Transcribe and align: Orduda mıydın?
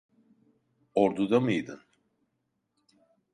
Orduda 0.95 1.39
mıydın? 1.41 1.81